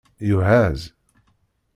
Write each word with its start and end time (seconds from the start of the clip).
Yuhaz 0.27 0.79